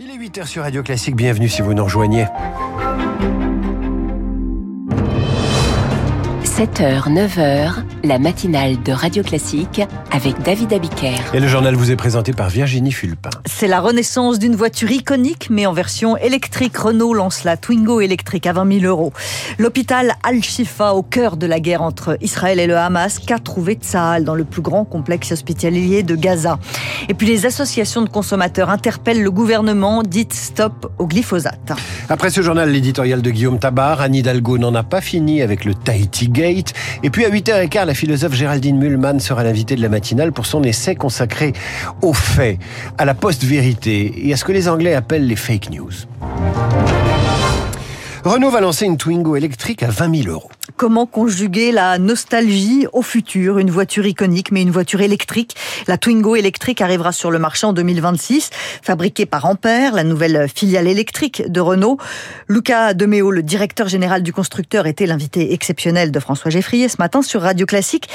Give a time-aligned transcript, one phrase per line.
[0.00, 2.26] Il est 8h sur Radio Classique, bienvenue si vous nous rejoignez.
[6.42, 9.80] 7h, 9h, la matinale de Radio Classique
[10.10, 11.14] avec David Abiker.
[11.32, 13.30] Et le journal vous est présenté par Virginie Fulpin.
[13.46, 16.76] C'est la renaissance d'une voiture iconique, mais en version électrique.
[16.76, 19.12] Renault lance la Twingo électrique à 20 000 euros.
[19.58, 24.24] L'hôpital Al-Shifa, au cœur de la guerre entre Israël et le Hamas, qu'a trouvé Tsahal
[24.24, 26.58] dans le plus grand complexe hospitalier de Gaza.
[27.08, 31.72] Et puis les associations de consommateurs interpellent le gouvernement, dites stop au glyphosate.
[32.10, 35.74] Après ce journal, l'éditorial de Guillaume Tabar, Anne Hidalgo n'en a pas fini avec le
[35.74, 36.74] Tahiti Gate.
[37.02, 40.62] Et puis à 8h15, la philosophe Géraldine Mühlmann sera l'invitée de la matinale pour son
[40.62, 41.52] essai consacré
[42.02, 42.58] aux faits,
[42.98, 45.92] à la post-vérité et à ce que les Anglais appellent les fake news.
[48.24, 50.50] Renault va lancer une Twingo électrique à 20 000 euros.
[50.78, 53.58] Comment conjuguer la nostalgie au futur?
[53.58, 55.54] Une voiture iconique, mais une voiture électrique.
[55.88, 58.48] La Twingo électrique arrivera sur le marché en 2026,
[58.82, 61.98] fabriquée par Ampère, la nouvelle filiale électrique de Renault.
[62.48, 67.20] Lucas Deméo, le directeur général du constructeur, était l'invité exceptionnel de François Geffrier ce matin
[67.20, 68.08] sur Radio Classique.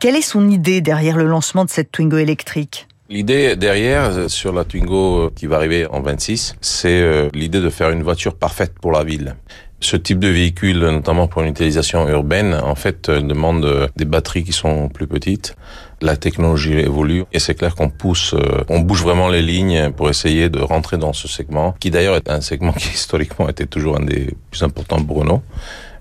[0.00, 2.88] Quelle est son idée derrière le lancement de cette Twingo électrique?
[3.12, 8.02] L'idée derrière, sur la Twingo qui va arriver en 26, c'est l'idée de faire une
[8.02, 9.36] voiture parfaite pour la ville.
[9.80, 14.54] Ce type de véhicule, notamment pour une utilisation urbaine, en fait, demande des batteries qui
[14.54, 15.56] sont plus petites.
[16.00, 18.34] La technologie évolue et c'est clair qu'on pousse,
[18.70, 22.30] on bouge vraiment les lignes pour essayer de rentrer dans ce segment, qui d'ailleurs est
[22.30, 25.42] un segment qui historiquement était toujours un des plus importants pour Renault.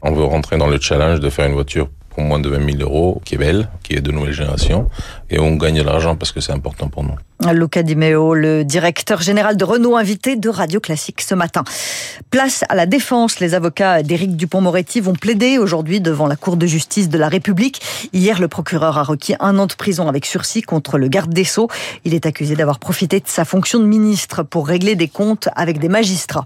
[0.01, 2.89] On veut rentrer dans le challenge de faire une voiture pour moins de 20 000
[2.89, 4.87] euros, qui est belle, qui est de nouvelle génération,
[5.29, 7.15] et on gagne de l'argent parce que c'est important pour nous.
[7.51, 11.63] Luca Di Meo, le directeur général de Renault, invité de Radio Classique ce matin.
[12.29, 13.39] Place à la défense.
[13.39, 17.81] Les avocats d'Éric Dupont-Moretti vont plaider aujourd'hui devant la Cour de justice de la République.
[18.13, 21.43] Hier, le procureur a requis un an de prison avec sursis contre le garde des
[21.43, 21.67] Sceaux.
[22.05, 25.79] Il est accusé d'avoir profité de sa fonction de ministre pour régler des comptes avec
[25.79, 26.45] des magistrats.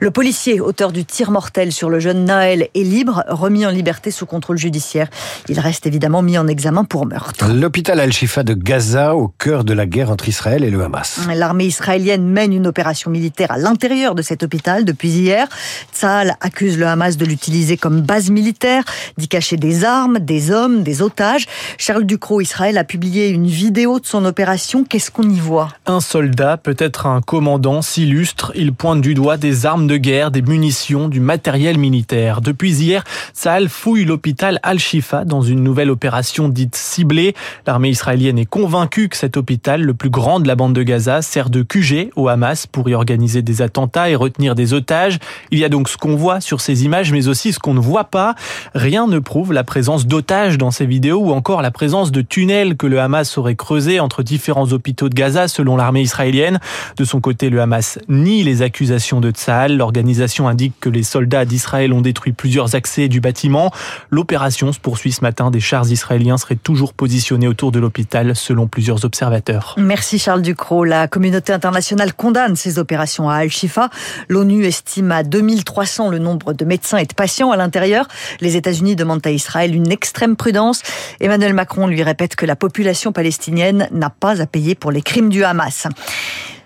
[0.00, 4.12] Le policier, auteur du tir mortel sur le jeune Naël, est libre, remis en liberté
[4.12, 5.08] sous contrôle judiciaire.
[5.48, 7.46] Il reste évidemment mis en examen pour meurtre.
[7.48, 11.20] L'hôpital Al-Shifa de Gaza, au cœur de la guerre entre Israël et le Hamas.
[11.34, 15.48] L'armée israélienne mène une opération militaire à l'intérieur de cet hôpital depuis hier.
[15.92, 18.84] Tsahal accuse le Hamas de l'utiliser comme base militaire,
[19.16, 21.46] d'y cacher des armes, des hommes, des otages.
[21.78, 24.84] Charles Ducrot, Israël, a publié une vidéo de son opération.
[24.84, 25.68] Qu'est-ce qu'on y voit?
[25.86, 28.52] Un soldat, peut-être un commandant, s'illustre.
[28.54, 32.40] Il pointe du doigt des armes de guerre, des munitions, du matériel militaire.
[32.40, 37.34] Depuis hier, Tsahal fouille l'hôpital Al-Shifa dans une nouvelle opération dite ciblée.
[37.66, 41.22] L'armée israélienne est convaincue que cet hôpital, le plus grand de la bande de Gaza
[41.22, 45.18] sert de QG au Hamas pour y organiser des attentats et retenir des otages.
[45.50, 47.80] Il y a donc ce qu'on voit sur ces images, mais aussi ce qu'on ne
[47.80, 48.34] voit pas.
[48.74, 52.76] Rien ne prouve la présence d'otages dans ces vidéos ou encore la présence de tunnels
[52.76, 56.60] que le Hamas aurait creusés entre différents hôpitaux de Gaza selon l'armée israélienne.
[56.96, 59.76] De son côté, le Hamas nie les accusations de Tsahal.
[59.76, 63.70] L'organisation indique que les soldats d'Israël ont détruit plusieurs accès du bâtiment.
[64.10, 65.50] L'opération se poursuit ce matin.
[65.50, 69.74] Des chars israéliens seraient toujours positionnés autour de l'hôpital selon plusieurs observateurs.
[69.78, 70.84] Merci Charles Ducrot.
[70.84, 73.90] La communauté internationale condamne ces opérations à Al-Shifa.
[74.28, 78.06] L'ONU estime à 2300 le nombre de médecins et de patients à l'intérieur.
[78.40, 80.82] Les États-Unis demandent à Israël une extrême prudence.
[81.20, 85.28] Emmanuel Macron lui répète que la population palestinienne n'a pas à payer pour les crimes
[85.28, 85.86] du Hamas.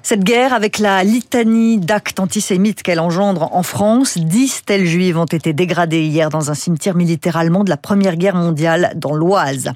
[0.04, 5.26] Cette guerre, avec la litanie d'actes antisémites qu'elle engendre en France, dix stèles juives ont
[5.26, 9.70] été dégradées hier dans un cimetière militaire allemand de la Première Guerre mondiale dans l'Oise.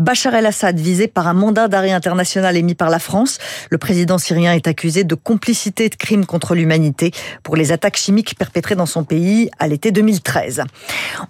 [0.00, 3.38] Bachar el-Assad, visé par un mandat d'arrêt international émis par la France,
[3.70, 7.12] le président syrien est accusé de complicité de crimes contre l'humanité
[7.44, 10.64] pour les attaques chimiques perpétrées dans son pays à l'été 2013.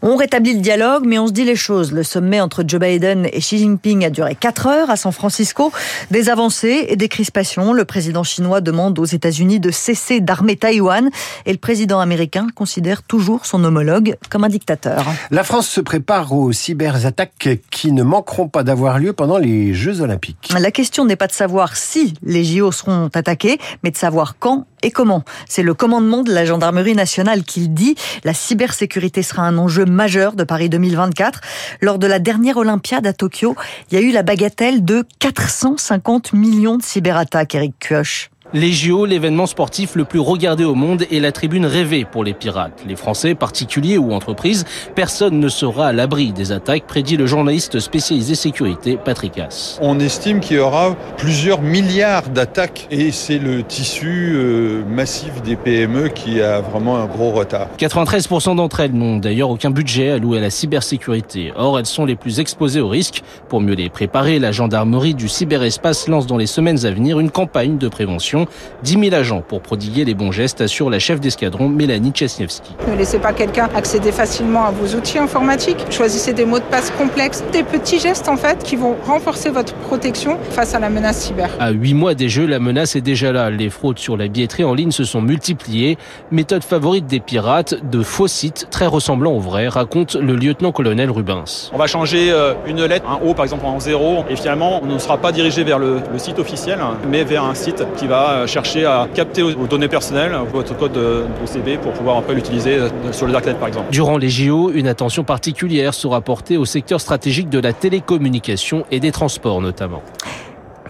[0.00, 1.92] On rétablit le dialogue, mais on se dit les choses.
[1.92, 5.70] Le sommet entre Joe Biden et Xi Jinping a duré quatre heures à San Francisco.
[6.10, 7.74] Des avancées et des crispations.
[7.74, 11.10] Le président chinois demande aux États-Unis de cesser d'armer Taïwan
[11.46, 15.04] et le président américain considère toujours son homologue comme un dictateur.
[15.30, 20.00] La France se prépare aux cyberattaques qui ne manqueront pas d'avoir lieu pendant les Jeux
[20.00, 20.52] Olympiques.
[20.58, 24.66] La question n'est pas de savoir si les JO seront attaqués, mais de savoir quand
[24.82, 25.24] et comment.
[25.48, 27.94] C'est le commandement de la gendarmerie nationale qui le dit.
[28.24, 31.40] La cybersécurité sera un enjeu majeur de Paris 2024.
[31.80, 33.54] Lors de la dernière Olympiade à Tokyo,
[33.90, 38.31] il y a eu la bagatelle de 450 millions de cyberattaques, Eric Kioch.
[38.54, 42.34] Les JO, l'événement sportif le plus regardé au monde et la tribune rêvée pour les
[42.34, 42.82] pirates.
[42.86, 47.80] Les Français, particuliers ou entreprises, personne ne sera à l'abri des attaques, prédit le journaliste
[47.80, 49.78] spécialisé sécurité Patrick Haas.
[49.80, 55.56] On estime qu'il y aura plusieurs milliards d'attaques et c'est le tissu euh, massif des
[55.56, 57.68] PME qui a vraiment un gros retard.
[57.78, 61.54] 93% d'entre elles n'ont d'ailleurs aucun budget alloué à la cybersécurité.
[61.56, 63.22] Or, elles sont les plus exposées au risque.
[63.48, 67.30] Pour mieux les préparer, la gendarmerie du cyberespace lance dans les semaines à venir une
[67.30, 68.72] campagne de prévention mission.
[68.82, 72.74] 10 000 agents pour prodiguer les bons gestes, assure la chef d'escadron Mélanie Chesniewski.
[72.88, 75.86] Ne laissez pas quelqu'un accéder facilement à vos outils informatiques.
[75.90, 79.74] Choisissez des mots de passe complexes, des petits gestes en fait qui vont renforcer votre
[79.74, 81.48] protection face à la menace cyber.
[81.60, 83.50] À 8 mois des jeux, la menace est déjà là.
[83.50, 85.96] Les fraudes sur la billetterie en ligne se sont multipliées.
[86.30, 91.70] Méthode favorite des pirates, de faux sites très ressemblants aux vrais, raconte le lieutenant-colonel Rubens.
[91.72, 94.86] On va changer euh, une lettre, un O par exemple en 0, et finalement on
[94.86, 96.78] ne sera pas dirigé vers le, le site officiel,
[97.08, 101.24] mais vers un site qui va chercher à capter vos données personnelles, votre code de
[101.42, 103.90] OCB pour pouvoir après l'utiliser euh, sur le darknet par exemple.
[103.90, 109.00] Durant les JO, une attention particulière sera portée au secteur stratégique de la télécommunication et
[109.00, 110.02] des transports notamment.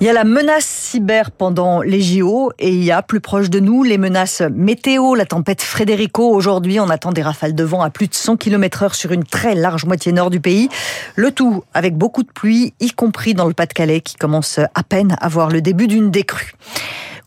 [0.01, 3.51] Il y a la menace cyber pendant les JO et il y a plus proche
[3.51, 6.29] de nous les menaces météo, la tempête Frédérico.
[6.29, 9.23] Aujourd'hui, on attend des rafales de vent à plus de 100 km heure sur une
[9.23, 10.69] très large moitié nord du pays.
[11.15, 15.17] Le tout avec beaucoup de pluie, y compris dans le Pas-de-Calais qui commence à peine
[15.21, 16.55] à voir le début d'une décrue.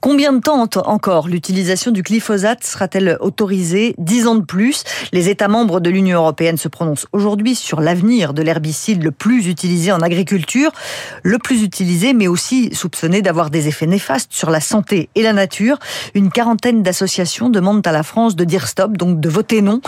[0.05, 3.95] Combien de temps encore l'utilisation du glyphosate sera-t-elle autorisée?
[3.97, 4.83] Dix ans de plus.
[5.11, 9.47] Les États membres de l'Union européenne se prononcent aujourd'hui sur l'avenir de l'herbicide le plus
[9.47, 10.71] utilisé en agriculture,
[11.23, 15.33] le plus utilisé mais aussi soupçonné d'avoir des effets néfastes sur la santé et la
[15.33, 15.79] nature.
[16.13, 19.81] Une quarantaine d'associations demandent à la France de dire stop, donc de voter non.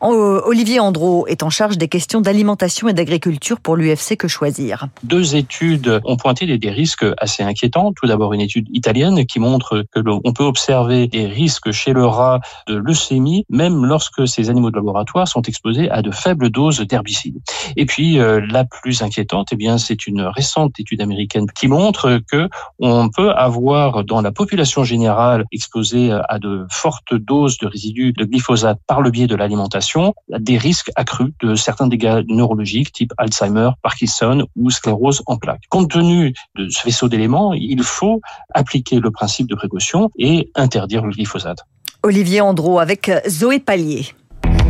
[0.00, 4.86] Olivier Andro est en charge des questions d'alimentation et d'agriculture pour l'UFC Que Choisir.
[5.02, 7.92] Deux études ont pointé des risques assez inquiétants.
[7.92, 12.06] Tout d'abord une étude italienne qui montre que l'on peut observer des risques chez le
[12.06, 16.80] rat de leucémie, même lorsque ces animaux de laboratoire sont exposés à de faibles doses
[16.80, 17.40] d'herbicides.
[17.76, 22.20] Et puis euh, la plus inquiétante, eh bien, c'est une récente étude américaine qui montre
[22.30, 28.12] que on peut avoir dans la population générale exposée à de fortes doses de résidus
[28.12, 33.12] de glyphosate par le biais de l'alimentation des risques accrus de certains dégâts neurologiques type
[33.18, 35.62] Alzheimer, Parkinson ou sclérose en plaques.
[35.68, 38.20] Compte tenu de ce vaisseau d'éléments, il faut
[38.52, 41.58] appliquer le principe de précaution et interdire le glyphosate.
[42.02, 44.06] Olivier Andro avec Zoé Pallier.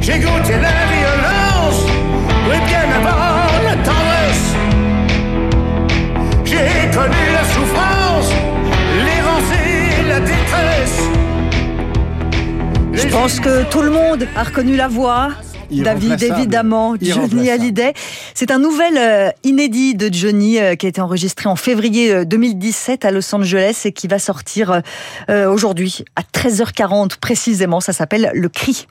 [0.01, 1.81] J'ai goûté la violence,
[2.49, 4.55] oui bien avant la tendresse.
[6.45, 8.31] J'ai connu la souffrance,
[9.05, 11.01] l'errance et la détresse.
[12.93, 15.31] Je pense que tout le monde a reconnu la voix.
[15.83, 17.95] David, évidemment, Johnny Hallyday.
[18.35, 23.05] C'est un nouvel euh, inédit de Johnny euh, qui a été enregistré en février 2017
[23.05, 24.83] euh, à Los Angeles et qui va sortir
[25.29, 27.81] aujourd'hui à 13h40 précisément.
[27.81, 28.87] Ça s'appelle Le Cri.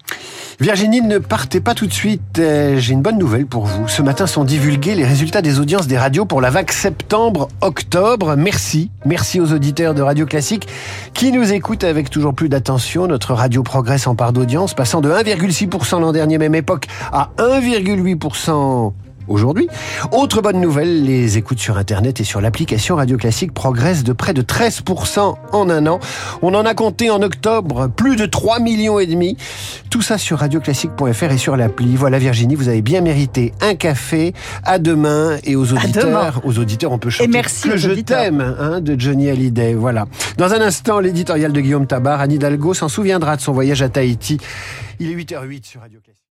[0.60, 2.22] Virginie, ne partez pas tout de suite.
[2.36, 3.88] J'ai une bonne nouvelle pour vous.
[3.88, 8.36] Ce matin sont divulgués les résultats des audiences des radios pour la vague septembre-octobre.
[8.36, 8.92] Merci.
[9.06, 10.68] Merci aux auditeurs de Radio Classique
[11.14, 13.08] qui nous écoutent avec toujours plus d'attention.
[13.08, 16.73] Notre radio progresse en part d'audience, passant de 1,6% l'an dernier même époque
[17.12, 18.94] à 1,8%
[19.28, 19.68] aujourd'hui.
[20.12, 24.34] Autre bonne nouvelle, les écoutes sur Internet et sur l'application Radio Classique progressent de près
[24.34, 26.00] de 13% en un an.
[26.42, 29.38] On en a compté en octobre plus de 3 millions et demi.
[29.90, 31.96] Tout ça sur radioclassique.fr et sur l'appli.
[31.96, 34.34] Voilà Virginie, vous avez bien mérité un café.
[34.64, 36.42] À demain et aux auditeurs.
[36.44, 39.74] Aux auditeurs, on peut chanter et merci que je t'aime hein, de Johnny Hallyday.
[39.74, 40.06] Voilà.
[40.38, 43.90] Dans un instant, l'éditorial de Guillaume Tabar, Anne Hidalgo s'en souviendra de son voyage à
[43.90, 44.38] Tahiti.
[45.00, 46.20] Il est 8h08 sur Radio Classique.